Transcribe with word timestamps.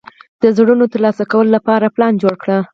د 0.41 0.43
زړونو 0.57 0.85
ترلاسه 0.93 1.23
کولو 1.31 1.51
لپاره 1.57 1.93
پلان 1.95 2.13
جوړ 2.21 2.35
کړ. 2.43 2.47